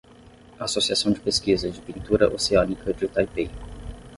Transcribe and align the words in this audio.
Associação 0.59 1.11
de 1.11 1.19
pesquisa 1.19 1.69
de 1.69 1.79
pintura 1.79 2.33
oceânica 2.33 2.91
de 2.91 3.07
Taipei 3.07 3.51